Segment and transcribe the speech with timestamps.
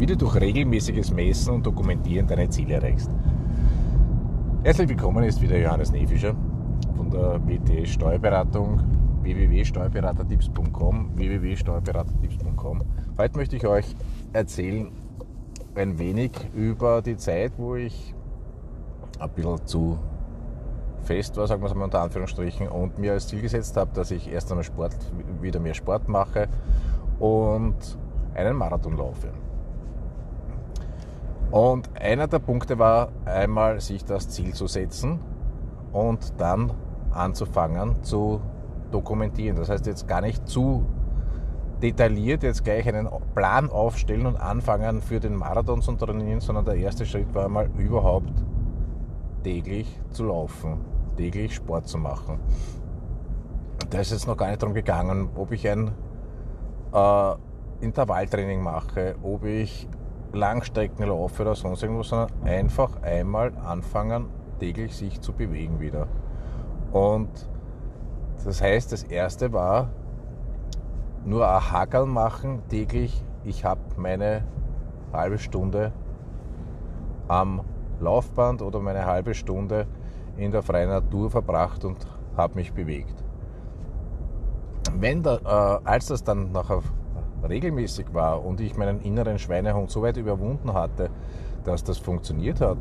[0.00, 3.10] wie du durch regelmäßiges Messen und Dokumentieren deine Ziele erreichst.
[4.62, 6.34] Herzlich willkommen, ist wieder Johannes Nefischer
[6.96, 8.80] von der WT Steuerberatung
[9.20, 12.80] www.steuerberatertipps.com www.steuerberatertipps.com
[13.18, 13.94] Heute möchte ich euch
[14.32, 14.90] erzählen
[15.74, 18.14] ein wenig über die Zeit, wo ich
[19.18, 19.98] ein bisschen zu
[21.02, 24.10] fest war, sagen wir es mal unter Anführungsstrichen, und mir als Ziel gesetzt habe, dass
[24.12, 24.96] ich erst einmal Sport,
[25.42, 26.48] wieder mehr Sport mache
[27.18, 27.76] und
[28.34, 29.28] einen Marathon laufe.
[31.50, 35.18] Und einer der Punkte war einmal, sich das Ziel zu setzen
[35.92, 36.72] und dann
[37.10, 38.40] anzufangen zu
[38.92, 39.56] dokumentieren.
[39.56, 40.84] Das heißt jetzt gar nicht zu
[41.82, 46.74] detailliert jetzt gleich einen Plan aufstellen und anfangen für den Marathon zu trainieren, sondern der
[46.74, 48.32] erste Schritt war einmal überhaupt
[49.42, 50.80] täglich zu laufen,
[51.16, 52.38] täglich Sport zu machen.
[53.88, 55.90] Da ist jetzt noch gar nicht darum gegangen, ob ich ein
[56.92, 57.34] äh,
[57.80, 59.88] Intervalltraining mache, ob ich
[60.32, 64.26] Langstrecken laufe oder sonst irgendwas, sondern einfach einmal anfangen,
[64.58, 66.06] täglich sich zu bewegen wieder.
[66.92, 67.28] Und
[68.44, 69.90] das heißt, das erste war
[71.24, 73.22] nur ein Hackerl machen täglich.
[73.44, 74.44] Ich habe meine
[75.12, 75.92] halbe Stunde
[77.28, 77.62] am
[78.00, 79.86] Laufband oder meine halbe Stunde
[80.36, 83.22] in der freien Natur verbracht und habe mich bewegt.
[84.94, 86.80] Wenn da, äh, als das dann nachher
[87.48, 91.10] regelmäßig war und ich meinen inneren Schweinehund so weit überwunden hatte,
[91.64, 92.78] dass das funktioniert hat,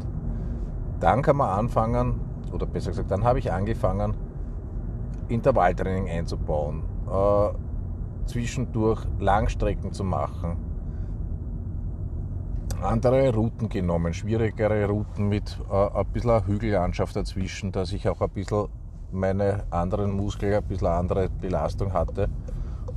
[0.99, 2.19] dann kann man anfangen,
[2.51, 4.15] oder besser gesagt, dann habe ich angefangen,
[5.27, 7.49] Intervalltraining einzubauen, äh,
[8.25, 10.57] zwischendurch Langstrecken zu machen,
[12.81, 18.29] andere Routen genommen, schwierigere Routen mit äh, ein bisschen Hügellandschaft dazwischen, dass ich auch ein
[18.29, 18.67] bisschen
[19.11, 22.29] meine anderen Muskeln, ein bisschen andere Belastung hatte.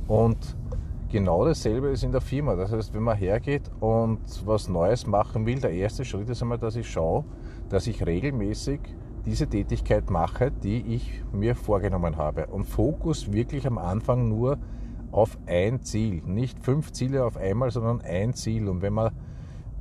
[0.07, 0.55] Und
[1.13, 2.55] genau dasselbe ist in der Firma.
[2.55, 6.57] Das heißt, wenn man hergeht und was Neues machen will, der erste Schritt ist einmal,
[6.57, 7.23] dass ich schaue,
[7.69, 8.79] dass ich regelmäßig
[9.23, 12.47] diese Tätigkeit mache, die ich mir vorgenommen habe.
[12.47, 14.57] Und Fokus wirklich am Anfang nur
[15.11, 16.23] auf ein Ziel.
[16.25, 18.67] Nicht fünf Ziele auf einmal, sondern ein Ziel.
[18.67, 19.11] Und wenn man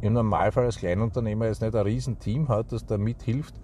[0.02, 3.54] im Normalfall als Kleinunternehmer jetzt nicht ein Riesenteam hat, das da mithilft,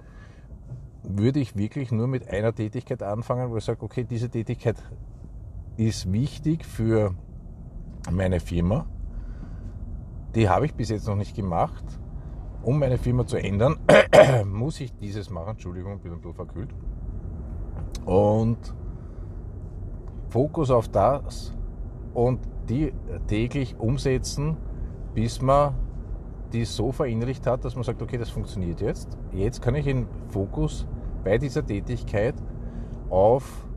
[1.03, 4.76] würde ich wirklich nur mit einer Tätigkeit anfangen, wo ich sage, okay, diese Tätigkeit
[5.76, 7.15] ist wichtig für
[8.10, 8.86] meine Firma.
[10.34, 11.84] Die habe ich bis jetzt noch nicht gemacht.
[12.62, 13.76] Um meine Firma zu ändern,
[14.44, 15.50] muss ich dieses machen.
[15.50, 16.74] Entschuldigung, bin ein bisschen verkühlt.
[18.04, 18.74] Und
[20.28, 21.54] Fokus auf das
[22.14, 22.92] und die
[23.26, 24.56] täglich umsetzen,
[25.14, 25.74] bis man
[26.52, 29.18] die so verinnerlicht hat, dass man sagt, okay, das funktioniert jetzt.
[29.32, 30.86] Jetzt kann ich den Fokus
[31.24, 32.34] bei dieser Tätigkeit
[33.10, 33.67] auf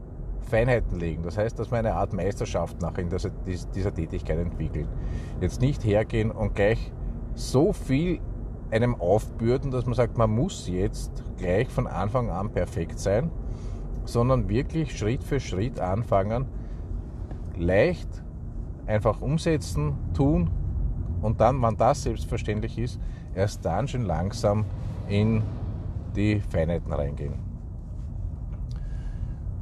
[0.52, 1.24] Feinheiten legen.
[1.24, 3.32] Das heißt, dass man eine Art Meisterschaft nachher in dieser,
[3.74, 4.88] dieser Tätigkeit entwickelt.
[5.40, 6.92] Jetzt nicht hergehen und gleich
[7.34, 8.20] so viel
[8.70, 13.32] einem aufbürden, dass man sagt, man muss jetzt gleich von Anfang an perfekt sein,
[14.06, 16.46] sondern wirklich Schritt für Schritt anfangen,
[17.58, 18.10] leicht
[18.86, 20.50] einfach umsetzen, tun
[21.22, 23.00] und dann, wenn das selbstverständlich ist,
[23.36, 24.66] erst dann schon langsam
[25.08, 25.44] in
[26.16, 27.51] die Feinheiten reingehen.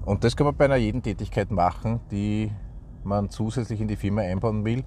[0.09, 2.51] Und das kann man bei einer jeden Tätigkeit machen, die
[3.03, 4.83] man zusätzlich in die Firma einbauen will,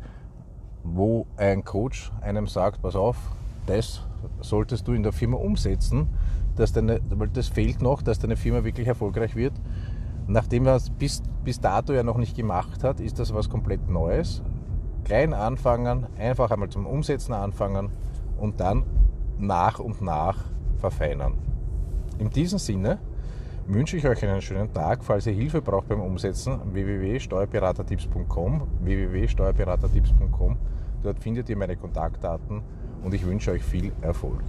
[0.83, 3.17] wo ein Coach einem sagt, pass auf,
[3.67, 4.03] das
[4.41, 6.09] solltest du in der Firma umsetzen,
[6.57, 9.53] dass deine, weil das fehlt noch, dass deine Firma wirklich erfolgreich wird.
[10.27, 13.89] Nachdem er es bis, bis dato ja noch nicht gemacht hat, ist das was komplett
[13.89, 14.43] Neues.
[15.05, 17.91] Klein anfangen, einfach einmal zum Umsetzen anfangen
[18.41, 18.83] und dann
[19.39, 20.47] nach und nach
[20.79, 21.35] verfeinern.
[22.19, 22.99] In diesem Sinne
[23.67, 25.05] wünsche ich euch einen schönen Tag.
[25.05, 30.57] Falls ihr Hilfe braucht beim Umsetzen, www.steuerberatertipps.com, www.steuerberatertipps.com.
[31.03, 32.63] Dort findet ihr meine Kontaktdaten
[33.03, 34.43] und ich wünsche euch viel Erfolg.